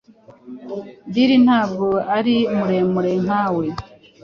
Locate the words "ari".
2.17-2.35